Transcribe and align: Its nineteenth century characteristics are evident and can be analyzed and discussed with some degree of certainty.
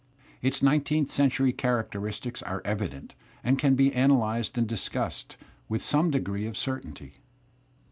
Its 0.41 0.63
nineteenth 0.63 1.11
century 1.11 1.53
characteristics 1.53 2.41
are 2.41 2.63
evident 2.65 3.13
and 3.43 3.59
can 3.59 3.75
be 3.75 3.93
analyzed 3.93 4.57
and 4.57 4.65
discussed 4.65 5.37
with 5.69 5.83
some 5.83 6.09
degree 6.09 6.47
of 6.47 6.57
certainty. 6.57 7.17